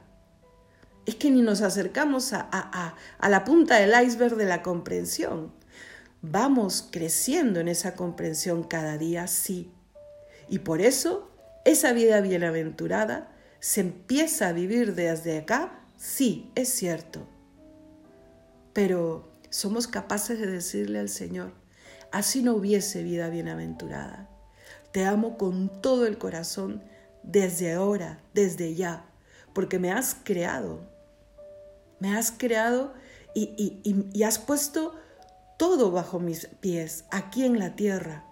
es 1.04 1.14
que 1.14 1.30
ni 1.30 1.42
nos 1.42 1.62
acercamos 1.62 2.32
a, 2.32 2.40
a, 2.50 3.28
la 3.28 3.44
punta 3.44 3.76
del 3.76 3.92
iceberg 4.04 4.34
de 4.36 4.44
la 4.44 4.62
comprensión. 4.62 5.52
Vamos 6.20 6.88
creciendo 6.90 7.60
en 7.60 7.68
esa 7.68 7.94
comprensión 7.94 8.64
cada 8.64 8.98
día, 8.98 9.28
sí. 9.28 9.70
Y 10.48 10.60
por 10.60 10.80
eso 10.80 11.30
esa 11.64 11.92
vida 11.92 12.20
bienaventurada 12.20 13.32
se 13.60 13.82
empieza 13.82 14.48
a 14.48 14.52
vivir 14.52 14.96
desde 14.96 15.38
acá, 15.38 15.85
sí, 15.96 16.50
es 16.54 16.68
cierto. 16.68 17.26
Pero 18.72 19.32
somos 19.50 19.86
capaces 19.86 20.38
de 20.38 20.46
decirle 20.46 20.98
al 20.98 21.08
Señor, 21.08 21.52
así 22.12 22.42
no 22.42 22.54
hubiese 22.54 23.02
vida 23.02 23.28
bienaventurada. 23.28 24.28
Te 24.92 25.04
amo 25.04 25.36
con 25.36 25.80
todo 25.82 26.06
el 26.06 26.18
corazón 26.18 26.82
desde 27.22 27.74
ahora, 27.74 28.20
desde 28.34 28.74
ya, 28.74 29.06
porque 29.52 29.78
me 29.78 29.92
has 29.92 30.16
creado. 30.22 30.80
Me 31.98 32.16
has 32.16 32.30
creado 32.30 32.94
y, 33.34 33.80
y, 34.12 34.22
has 34.22 34.38
puesto 34.38 34.94
todo 35.58 35.90
bajo 35.90 36.18
mis 36.18 36.46
pies, 36.60 37.04
aquí 37.10 37.44
en 37.44 37.58
la 37.58 37.76
tierra. 37.76 38.24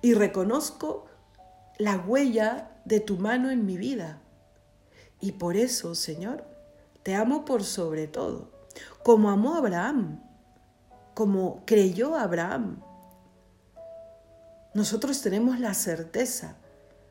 Y 0.00 0.14
reconozco 0.14 1.06
la 1.78 1.96
huella 1.96 2.70
de 2.84 3.00
tu 3.00 3.16
mano 3.16 3.50
en 3.50 3.66
mi 3.66 3.76
vida. 3.76 4.20
Y 5.24 5.32
por 5.32 5.56
eso, 5.56 5.94
Señor, 5.94 6.44
te 7.02 7.14
amo 7.14 7.46
por 7.46 7.64
sobre 7.64 8.06
todo, 8.06 8.50
como 9.02 9.30
amó 9.30 9.54
Abraham, 9.54 10.20
como 11.14 11.64
creyó 11.64 12.14
Abraham. 12.14 12.82
Nosotros 14.74 15.22
tenemos 15.22 15.58
la 15.60 15.72
certeza 15.72 16.58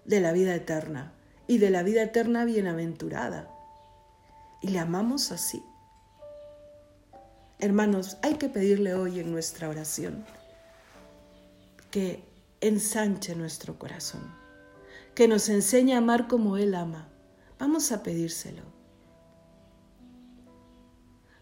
de 0.06 0.22
la 0.22 0.32
vida 0.32 0.54
eterna 0.54 1.12
y 1.48 1.58
de 1.58 1.72
la 1.72 1.82
vida 1.82 2.04
eterna 2.04 2.46
bienaventurada. 2.46 3.50
Y 4.62 4.68
le 4.68 4.78
amamos 4.78 5.32
así. 5.32 5.64
Hermanos, 7.58 8.18
hay 8.22 8.36
que 8.36 8.48
pedirle 8.48 8.94
hoy 8.94 9.22
en 9.22 9.32
nuestra 9.32 9.70
oración 9.70 10.24
que 11.90 12.24
ensanche 12.62 13.36
nuestro 13.36 13.80
corazón, 13.80 14.22
que 15.16 15.28
nos 15.28 15.50
enseñe 15.50 15.94
a 15.94 15.98
amar 15.98 16.28
como 16.28 16.58
Él 16.58 16.76
ama. 16.76 17.10
Vamos 17.66 17.94
a 17.94 18.04
pedírselo. 18.04 18.62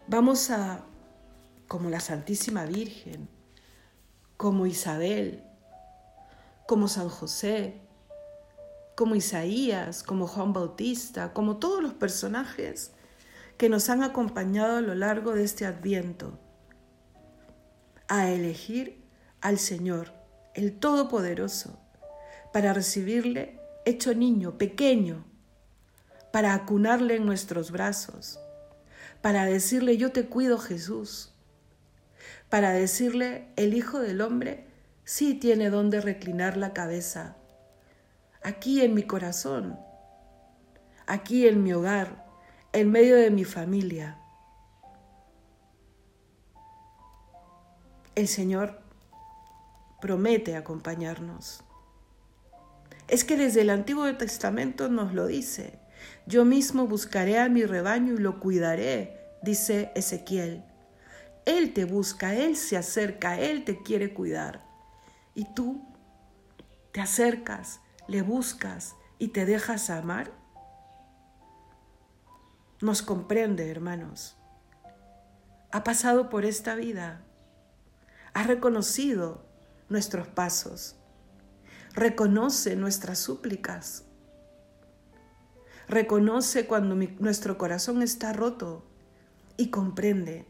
Vamos 0.06 0.50
a, 0.50 0.84
como 1.66 1.90
la 1.90 1.98
Santísima 1.98 2.64
Virgen, 2.64 3.28
como 4.36 4.66
Isabel, 4.66 5.42
como 6.68 6.86
San 6.86 7.08
José, 7.08 7.80
como 8.94 9.16
Isaías, 9.16 10.04
como 10.04 10.28
Juan 10.28 10.52
Bautista, 10.52 11.32
como 11.32 11.56
todos 11.56 11.82
los 11.82 11.94
personajes 11.94 12.92
que 13.58 13.68
nos 13.68 13.90
han 13.90 14.04
acompañado 14.04 14.76
a 14.76 14.80
lo 14.80 14.94
largo 14.94 15.34
de 15.34 15.42
este 15.42 15.66
adviento, 15.66 16.38
a 18.06 18.30
elegir 18.30 19.02
al 19.40 19.58
Señor, 19.58 20.12
el 20.54 20.78
Todopoderoso, 20.78 21.80
para 22.52 22.72
recibirle 22.72 23.58
hecho 23.84 24.14
niño, 24.14 24.56
pequeño, 24.56 25.31
para 26.32 26.54
acunarle 26.54 27.16
en 27.16 27.26
nuestros 27.26 27.70
brazos, 27.70 28.40
para 29.20 29.44
decirle 29.44 29.96
yo 29.96 30.12
te 30.12 30.26
cuido 30.26 30.58
Jesús, 30.58 31.32
para 32.48 32.72
decirle 32.72 33.48
el 33.56 33.74
Hijo 33.74 34.00
del 34.00 34.20
Hombre 34.20 34.66
sí 35.04 35.34
tiene 35.34 35.70
donde 35.70 36.00
reclinar 36.00 36.56
la 36.56 36.72
cabeza 36.72 37.36
aquí 38.42 38.80
en 38.82 38.94
mi 38.94 39.04
corazón, 39.04 39.78
aquí 41.06 41.46
en 41.46 41.62
mi 41.62 41.72
hogar, 41.72 42.26
en 42.72 42.90
medio 42.90 43.16
de 43.16 43.30
mi 43.30 43.44
familia. 43.44 44.18
El 48.14 48.28
Señor 48.28 48.80
promete 50.00 50.56
acompañarnos. 50.56 51.62
Es 53.08 53.24
que 53.24 53.36
desde 53.36 53.62
el 53.62 53.70
Antiguo 53.70 54.14
Testamento 54.16 54.88
nos 54.88 55.14
lo 55.14 55.26
dice. 55.26 55.81
Yo 56.26 56.44
mismo 56.44 56.86
buscaré 56.86 57.38
a 57.38 57.48
mi 57.48 57.64
rebaño 57.64 58.14
y 58.14 58.18
lo 58.18 58.40
cuidaré, 58.40 59.20
dice 59.42 59.92
Ezequiel. 59.94 60.64
Él 61.44 61.72
te 61.72 61.84
busca, 61.84 62.34
Él 62.34 62.56
se 62.56 62.76
acerca, 62.76 63.38
Él 63.38 63.64
te 63.64 63.82
quiere 63.82 64.14
cuidar. 64.14 64.64
Y 65.34 65.46
tú 65.54 65.82
te 66.92 67.00
acercas, 67.00 67.80
le 68.06 68.22
buscas 68.22 68.94
y 69.18 69.28
te 69.28 69.46
dejas 69.46 69.90
amar? 69.90 70.32
Nos 72.80 73.02
comprende, 73.02 73.70
hermanos. 73.70 74.36
Ha 75.70 75.84
pasado 75.84 76.28
por 76.28 76.44
esta 76.44 76.74
vida. 76.74 77.22
Ha 78.34 78.42
reconocido 78.42 79.46
nuestros 79.88 80.28
pasos. 80.28 80.96
Reconoce 81.94 82.76
nuestras 82.76 83.18
súplicas. 83.18 84.04
Reconoce 85.92 86.66
cuando 86.66 86.94
nuestro 86.94 87.58
corazón 87.58 88.00
está 88.00 88.32
roto 88.32 88.82
y 89.58 89.68
comprende. 89.68 90.46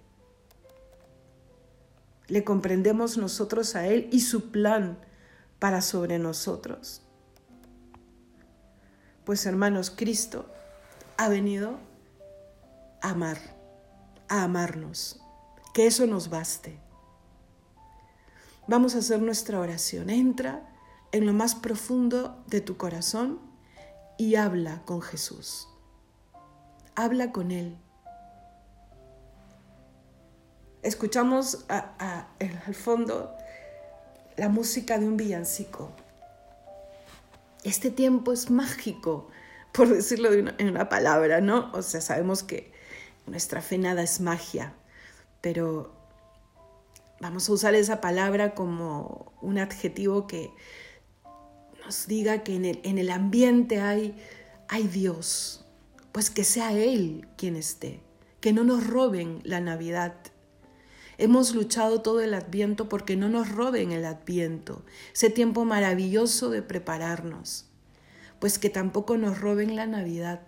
Le 2.28 2.44
comprendemos 2.44 3.18
nosotros 3.18 3.74
a 3.74 3.88
Él 3.88 4.08
y 4.12 4.20
su 4.20 4.52
plan 4.52 5.00
para 5.58 5.82
sobre 5.82 6.20
nosotros. 6.20 7.02
Pues 9.24 9.44
hermanos, 9.44 9.90
Cristo 9.90 10.46
ha 11.16 11.28
venido 11.28 11.80
a 13.00 13.10
amar, 13.10 13.38
a 14.28 14.44
amarnos. 14.44 15.20
Que 15.74 15.88
eso 15.88 16.06
nos 16.06 16.30
baste. 16.30 16.78
Vamos 18.68 18.94
a 18.94 18.98
hacer 18.98 19.20
nuestra 19.20 19.58
oración. 19.58 20.08
Entra 20.08 20.72
en 21.10 21.26
lo 21.26 21.32
más 21.32 21.56
profundo 21.56 22.44
de 22.46 22.60
tu 22.60 22.76
corazón 22.76 23.51
y 24.22 24.36
habla 24.36 24.82
con 24.84 25.00
Jesús. 25.00 25.68
Habla 26.94 27.32
con 27.32 27.50
Él. 27.50 27.76
Escuchamos 30.82 31.64
al 31.68 32.74
fondo 32.74 33.34
la 34.36 34.48
música 34.48 34.98
de 34.98 35.06
un 35.06 35.16
villancico 35.16 35.92
este 37.64 37.90
tiempo 37.90 38.32
es 38.32 38.50
mágico, 38.50 39.28
por 39.72 39.88
decirlo 39.88 40.32
en 40.32 40.68
una 40.68 40.88
palabra, 40.88 41.40
¿no? 41.40 41.70
O 41.72 41.82
sea, 41.82 42.00
sabemos 42.00 42.42
que 42.42 42.72
nuestra 43.26 43.62
fe 43.62 43.78
nada 43.78 44.02
es 44.02 44.20
magia, 44.20 44.74
pero 45.40 45.92
vamos 47.20 47.48
a 47.48 47.52
usar 47.52 47.74
esa 47.74 48.00
palabra 48.00 48.54
como 48.54 49.32
un 49.40 49.58
adjetivo 49.58 50.26
que 50.26 50.50
nos 51.84 52.06
diga 52.06 52.42
que 52.42 52.54
en 52.54 52.64
el, 52.64 52.80
en 52.84 52.98
el 52.98 53.10
ambiente 53.10 53.80
hay, 53.80 54.14
hay 54.68 54.86
Dios, 54.86 55.64
pues 56.12 56.30
que 56.30 56.44
sea 56.44 56.72
Él 56.72 57.28
quien 57.36 57.56
esté, 57.56 58.00
que 58.40 58.52
no 58.52 58.64
nos 58.64 58.86
roben 58.86 59.40
la 59.44 59.60
Navidad, 59.60 60.14
Hemos 61.18 61.54
luchado 61.54 62.02
todo 62.02 62.20
el 62.20 62.34
adviento 62.34 62.88
porque 62.88 63.16
no 63.16 63.28
nos 63.28 63.48
roben 63.48 63.92
el 63.92 64.04
adviento, 64.06 64.84
ese 65.14 65.30
tiempo 65.30 65.64
maravilloso 65.64 66.50
de 66.50 66.62
prepararnos. 66.62 67.66
Pues 68.40 68.58
que 68.58 68.70
tampoco 68.70 69.16
nos 69.18 69.40
roben 69.40 69.76
la 69.76 69.86
Navidad. 69.86 70.40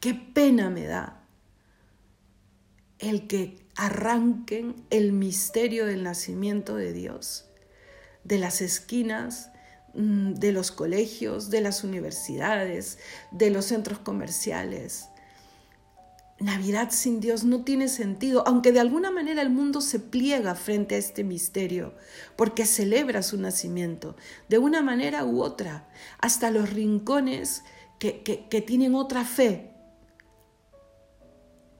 Qué 0.00 0.14
pena 0.14 0.70
me 0.70 0.86
da 0.86 1.22
el 2.98 3.26
que 3.26 3.66
arranquen 3.76 4.74
el 4.88 5.12
misterio 5.12 5.84
del 5.84 6.02
nacimiento 6.02 6.76
de 6.76 6.94
Dios 6.94 7.50
de 8.24 8.38
las 8.38 8.62
esquinas 8.62 9.50
de 9.96 10.52
los 10.52 10.70
colegios, 10.70 11.50
de 11.50 11.62
las 11.62 11.82
universidades, 11.82 12.98
de 13.30 13.50
los 13.50 13.64
centros 13.64 13.98
comerciales, 13.98 15.08
Navidad 16.38 16.90
sin 16.90 17.20
Dios 17.20 17.44
no 17.44 17.64
tiene 17.64 17.88
sentido, 17.88 18.44
aunque 18.46 18.70
de 18.70 18.80
alguna 18.80 19.10
manera 19.10 19.40
el 19.40 19.48
mundo 19.48 19.80
se 19.80 19.98
pliega 19.98 20.54
frente 20.54 20.94
a 20.94 20.98
este 20.98 21.24
misterio, 21.24 21.94
porque 22.36 22.66
celebra 22.66 23.22
su 23.22 23.38
nacimiento, 23.38 24.16
de 24.50 24.58
una 24.58 24.82
manera 24.82 25.24
u 25.24 25.40
otra, 25.40 25.88
hasta 26.18 26.50
los 26.50 26.70
rincones 26.70 27.64
que, 27.98 28.22
que, 28.22 28.60
tienen 28.60 28.94
otra 28.94 29.24
fe. 29.24 29.70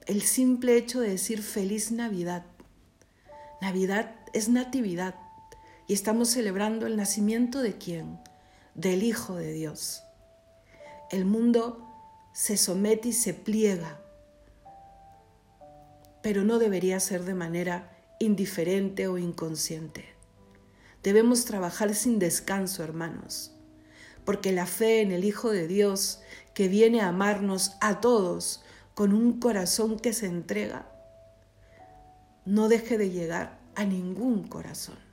El 0.07 0.23
simple 0.23 0.75
hecho 0.75 1.01
de 1.01 1.09
decir 1.09 1.43
feliz 1.43 1.91
Navidad. 1.91 2.47
Navidad 3.61 4.15
es 4.33 4.49
natividad 4.49 5.26
y 5.87 5.93
estamos 5.93 6.29
celebrando 6.29 6.85
el 6.87 6.97
nacimiento 6.97 7.61
de 7.61 7.77
quién? 7.77 8.19
Del 8.75 9.03
Hijo 9.03 9.35
de 9.35 9.53
Dios. 9.53 10.03
El 11.11 11.25
mundo 11.25 11.87
se 12.33 12.57
somete 12.57 13.09
y 13.09 13.13
se 13.13 13.33
pliega 13.33 13.99
pero 16.27 16.43
no 16.43 16.59
debería 16.59 16.99
ser 16.99 17.23
de 17.23 17.33
manera 17.33 17.89
indiferente 18.19 19.07
o 19.07 19.17
inconsciente. 19.17 20.03
Debemos 21.01 21.45
trabajar 21.45 21.95
sin 21.95 22.19
descanso, 22.19 22.83
hermanos, 22.83 23.53
porque 24.25 24.51
la 24.51 24.65
fe 24.65 24.99
en 24.99 25.13
el 25.13 25.23
Hijo 25.23 25.51
de 25.51 25.69
Dios, 25.69 26.19
que 26.53 26.67
viene 26.67 26.99
a 26.99 27.07
amarnos 27.07 27.77
a 27.79 28.01
todos 28.01 28.61
con 28.93 29.13
un 29.13 29.39
corazón 29.39 29.97
que 29.97 30.11
se 30.11 30.25
entrega, 30.25 30.91
no 32.43 32.67
deje 32.67 32.97
de 32.97 33.09
llegar 33.09 33.59
a 33.75 33.85
ningún 33.85 34.49
corazón. 34.49 35.06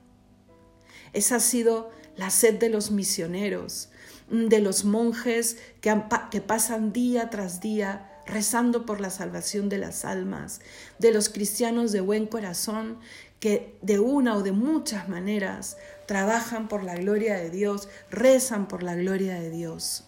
Esa 1.14 1.36
ha 1.36 1.40
sido 1.40 1.90
la 2.16 2.30
sed 2.30 2.58
de 2.58 2.68
los 2.68 2.90
misioneros, 2.90 3.88
de 4.30 4.60
los 4.60 4.84
monjes 4.84 5.56
que, 5.80 5.94
que 6.30 6.40
pasan 6.40 6.92
día 6.92 7.30
tras 7.30 7.60
día 7.60 8.10
rezando 8.26 8.86
por 8.86 9.00
la 9.00 9.10
salvación 9.10 9.68
de 9.68 9.78
las 9.78 10.04
almas, 10.04 10.60
de 10.98 11.12
los 11.12 11.28
cristianos 11.28 11.92
de 11.92 12.00
buen 12.00 12.26
corazón 12.26 12.98
que 13.38 13.76
de 13.82 13.98
una 13.98 14.36
o 14.36 14.42
de 14.42 14.52
muchas 14.52 15.08
maneras 15.08 15.76
trabajan 16.06 16.68
por 16.68 16.82
la 16.82 16.94
gloria 16.94 17.36
de 17.36 17.50
Dios, 17.50 17.88
rezan 18.10 18.68
por 18.68 18.82
la 18.82 18.94
gloria 18.94 19.34
de 19.34 19.50
Dios. 19.50 20.04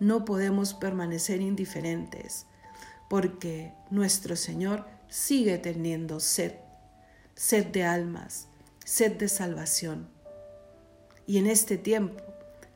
No 0.00 0.24
podemos 0.24 0.74
permanecer 0.74 1.40
indiferentes 1.40 2.46
porque 3.08 3.72
nuestro 3.90 4.34
Señor 4.34 4.86
sigue 5.08 5.58
teniendo 5.58 6.18
sed, 6.18 6.54
sed 7.36 7.66
de 7.66 7.84
almas, 7.84 8.48
sed 8.84 9.12
de 9.12 9.28
salvación. 9.28 10.13
Y 11.26 11.38
en 11.38 11.46
este 11.46 11.78
tiempo 11.78 12.22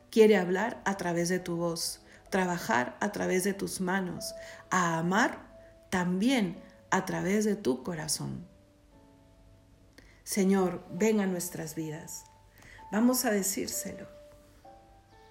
quiere 0.09 0.37
hablar 0.37 0.81
a 0.85 0.97
través 0.97 1.29
de 1.29 1.39
tu 1.39 1.57
voz, 1.57 2.01
trabajar 2.29 2.97
a 2.99 3.11
través 3.11 3.43
de 3.43 3.53
tus 3.53 3.81
manos, 3.81 4.33
a 4.69 4.97
amar 4.97 5.47
también 5.89 6.61
a 6.91 7.05
través 7.05 7.45
de 7.45 7.55
tu 7.55 7.83
corazón. 7.83 8.47
Señor, 10.23 10.85
ven 10.91 11.19
a 11.19 11.27
nuestras 11.27 11.75
vidas. 11.75 12.23
Vamos 12.91 13.25
a 13.25 13.31
decírselo. 13.31 14.07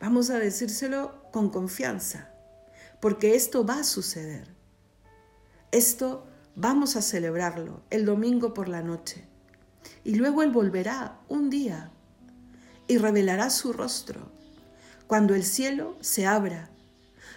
Vamos 0.00 0.30
a 0.30 0.38
decírselo 0.38 1.22
con 1.32 1.50
confianza, 1.50 2.30
porque 3.00 3.34
esto 3.34 3.66
va 3.66 3.80
a 3.80 3.84
suceder. 3.84 4.54
Esto 5.72 6.26
vamos 6.54 6.96
a 6.96 7.02
celebrarlo 7.02 7.82
el 7.90 8.04
domingo 8.04 8.54
por 8.54 8.68
la 8.68 8.82
noche. 8.82 9.24
Y 10.04 10.14
luego 10.14 10.42
Él 10.42 10.50
volverá 10.50 11.18
un 11.28 11.50
día 11.50 11.92
y 12.88 12.98
revelará 12.98 13.50
su 13.50 13.72
rostro, 13.72 14.32
cuando 15.06 15.34
el 15.34 15.44
cielo 15.44 15.96
se 16.00 16.26
abra, 16.26 16.70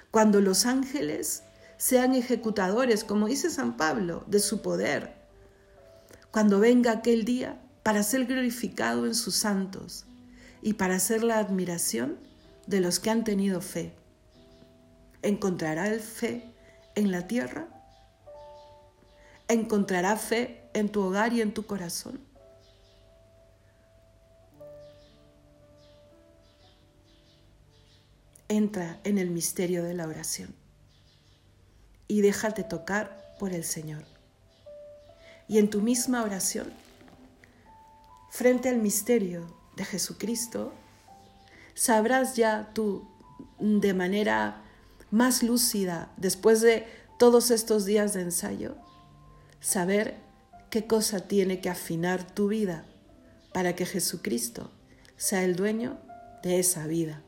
cuando 0.09 0.41
los 0.41 0.65
ángeles 0.65 1.43
sean 1.77 2.15
ejecutadores, 2.15 3.03
como 3.03 3.27
dice 3.27 3.49
San 3.49 3.77
Pablo, 3.77 4.23
de 4.27 4.39
su 4.39 4.61
poder 4.61 5.21
cuando 6.31 6.59
venga 6.59 6.91
aquel 6.91 7.25
día 7.25 7.61
para 7.83 8.03
ser 8.03 8.25
glorificado 8.25 9.05
en 9.05 9.15
sus 9.15 9.35
santos 9.35 10.05
y 10.61 10.73
para 10.73 10.97
ser 10.99 11.23
la 11.23 11.37
admiración 11.37 12.17
de 12.67 12.79
los 12.79 12.99
que 12.99 13.09
han 13.09 13.23
tenido 13.23 13.59
fe. 13.59 13.93
¿Encontrará 15.21 15.87
el 15.89 15.99
fe 15.99 16.55
en 16.95 17.11
la 17.11 17.27
tierra? 17.27 17.67
¿Encontrará 19.49 20.15
fe 20.15 20.69
en 20.73 20.89
tu 20.89 21.01
hogar 21.01 21.33
y 21.33 21.41
en 21.41 21.53
tu 21.53 21.65
corazón? 21.65 22.21
Entra 28.51 28.99
en 29.05 29.17
el 29.17 29.29
misterio 29.29 29.83
de 29.83 29.93
la 29.93 30.07
oración 30.07 30.53
y 32.07 32.19
déjate 32.19 32.63
tocar 32.63 33.35
por 33.39 33.53
el 33.53 33.63
Señor 33.63 34.03
y 35.51 35.57
en 35.57 35.69
tu 35.69 35.81
misma 35.81 36.23
oración, 36.23 36.71
frente 38.29 38.69
al 38.69 38.77
misterio 38.77 39.53
de 39.75 39.83
Jesucristo, 39.83 40.71
sabrás 41.73 42.37
ya 42.37 42.71
tú 42.73 43.05
de 43.59 43.93
manera 43.93 44.61
más 45.09 45.43
lúcida, 45.43 46.09
después 46.15 46.61
de 46.61 46.87
todos 47.19 47.51
estos 47.51 47.83
días 47.83 48.13
de 48.13 48.21
ensayo, 48.21 48.77
saber 49.59 50.15
qué 50.69 50.87
cosa 50.87 51.27
tiene 51.27 51.59
que 51.59 51.69
afinar 51.69 52.25
tu 52.25 52.47
vida 52.47 52.85
para 53.53 53.75
que 53.75 53.85
Jesucristo 53.85 54.71
sea 55.17 55.43
el 55.43 55.57
dueño 55.57 55.99
de 56.43 56.59
esa 56.59 56.87
vida. 56.87 57.23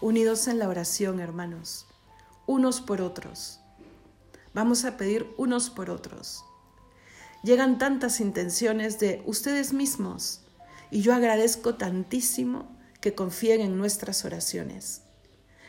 Unidos 0.00 0.48
en 0.48 0.58
la 0.58 0.68
oración, 0.68 1.20
hermanos, 1.20 1.86
unos 2.46 2.80
por 2.80 3.00
otros. 3.00 3.60
Vamos 4.54 4.84
a 4.84 4.96
pedir 4.96 5.26
unos 5.36 5.70
por 5.70 5.90
otros 5.90 6.44
llegan 7.46 7.78
tantas 7.78 8.18
intenciones 8.20 8.98
de 8.98 9.22
ustedes 9.24 9.72
mismos 9.72 10.40
y 10.90 11.00
yo 11.00 11.14
agradezco 11.14 11.76
tantísimo 11.76 12.76
que 13.00 13.14
confíen 13.14 13.60
en 13.60 13.78
nuestras 13.78 14.24
oraciones. 14.24 15.02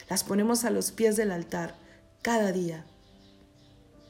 Las 0.09 0.23
ponemos 0.23 0.65
a 0.65 0.71
los 0.71 0.91
pies 0.91 1.17
del 1.17 1.31
altar 1.31 1.75
cada 2.23 2.51
día, 2.51 2.87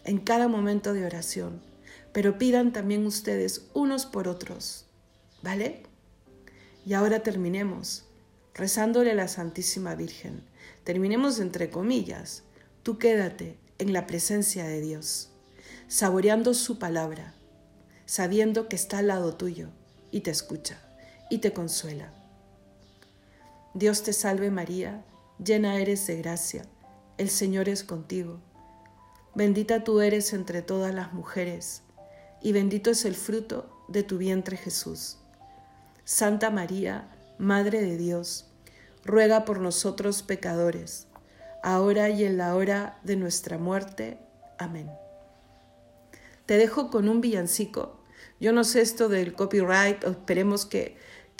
en 0.06 0.20
cada 0.20 0.48
momento 0.48 0.94
de 0.94 1.06
oración, 1.06 1.62
pero 2.14 2.38
pidan 2.38 2.72
también 2.72 3.06
ustedes 3.06 3.68
unos 3.74 4.06
por 4.06 4.30
otros, 4.30 4.86
¿vale? 5.44 5.84
Y 6.86 6.94
ahora 6.94 7.22
terminemos 7.22 8.07
rezándole 8.58 9.12
a 9.12 9.16
la 9.16 9.28
Santísima 9.28 9.96
Virgen. 9.96 10.44
Terminemos 10.84 11.40
entre 11.40 11.70
comillas. 11.70 12.44
Tú 12.84 12.98
quédate 12.98 13.58
en 13.78 13.94
la 13.94 14.08
presencia 14.08 14.66
de 14.66 14.82
Dios, 14.82 15.30
saboreando 15.88 16.54
su 16.54 16.80
palabra 16.80 17.34
sabiendo 18.08 18.70
que 18.70 18.78
está 18.78 19.00
al 19.00 19.08
lado 19.08 19.36
tuyo 19.36 19.68
y 20.12 20.22
te 20.22 20.32
escucha 20.32 20.80
y 21.30 21.40
te 21.40 21.54
consuela. 21.54 22.12
Dios 23.76 24.02
te 24.02 24.14
salve 24.14 24.50
María, 24.50 25.04
llena 25.44 25.78
eres 25.78 26.08
de 26.08 26.16
gracia, 26.16 26.66
el 27.18 27.30
Señor 27.30 27.70
es 27.70 27.84
contigo. 27.84 28.40
Bendita 29.36 29.84
tú 29.84 30.00
eres 30.00 30.34
entre 30.34 30.62
todas 30.62 30.96
las 30.96 31.14
mujeres, 31.14 31.84
y 32.42 32.54
bendito 32.54 32.90
es 32.90 33.04
el 33.04 33.14
fruto 33.14 33.70
de 33.90 34.04
tu 34.04 34.18
vientre 34.18 34.56
Jesús. 34.56 35.18
Santa 36.06 36.50
María, 36.50 37.14
Madre 37.38 37.82
de 37.82 37.98
Dios, 37.98 38.47
ruega 39.08 39.46
por 39.46 39.60
nosotros 39.60 40.22
pecadores, 40.22 41.08
ahora 41.64 42.10
y 42.10 42.24
en 42.24 42.38
la 42.38 42.56
hora 42.56 43.00
de 43.04 43.16
nuestra 43.16 43.58
muerte. 43.58 44.20
Amén. 44.60 44.92
Te 46.46 46.58
dejo 46.58 46.92
con 46.92 47.10
un 47.10 47.22
villancico 47.22 47.98
yo 48.40 48.54
no 48.54 48.64
sé 48.64 48.82
esto 48.82 49.10
del 49.10 49.34
copyright, 49.34 50.04
esperemos 50.04 50.66
que, 50.66 50.96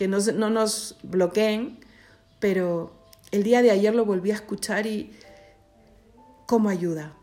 no, 0.08 0.18
no 0.20 0.50
nos 0.50 0.98
bloqueen, 1.04 1.80
pero 2.40 2.92
el 3.32 3.44
día 3.44 3.62
de 3.62 3.72
ayer 3.72 3.94
lo 3.94 4.06
volví 4.06 4.32
a 4.32 4.36
escuchar 4.36 4.88
y 4.88 5.12
cómo 6.48 6.70
ayuda. 6.70 7.16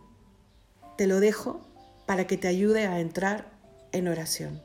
Te 0.96 1.06
lo 1.06 1.18
dejo 1.18 1.60
para 2.06 2.26
que 2.26 2.36
te 2.36 2.46
ayude 2.46 2.86
a 2.86 3.00
entrar 3.00 3.50
en 3.90 4.06
oración. 4.06 4.62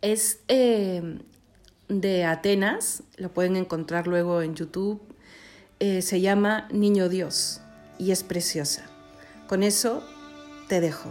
Es 0.00 0.40
eh, 0.48 1.18
de 1.88 2.24
Atenas, 2.24 3.02
lo 3.16 3.30
pueden 3.30 3.56
encontrar 3.56 4.06
luego 4.06 4.42
en 4.42 4.54
YouTube. 4.54 5.00
Eh, 5.78 6.02
se 6.02 6.20
llama 6.20 6.68
Niño 6.70 7.08
Dios 7.08 7.60
y 7.98 8.10
es 8.10 8.22
preciosa. 8.22 8.84
Con 9.46 9.62
eso 9.62 10.02
te 10.68 10.80
dejo. 10.80 11.10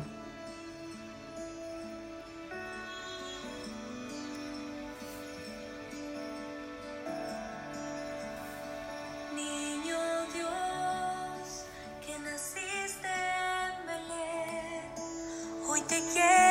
Te 15.87 16.01
quiero 16.11 16.44